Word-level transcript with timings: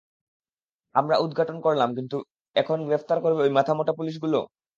আমারা 0.95 1.15
উৎঘাটন 1.23 1.57
করলাম 1.65 1.89
কিন্তু 1.97 2.17
এখন 2.55 2.77
গ্রেফতার 2.87 3.17
করবে 3.21 3.41
ঐ 3.43 3.49
মাথামোটা 3.57 3.93
পুলিশগুলো? 3.99 4.39